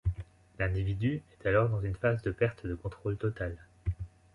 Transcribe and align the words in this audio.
L’individu 0.57 1.21
est 1.39 1.45
alors 1.47 1.69
dans 1.69 1.79
une 1.79 1.93
phase 1.93 2.23
de 2.23 2.31
perte 2.31 2.65
de 2.65 2.73
contrôle 2.73 3.17
totale. 3.17 3.55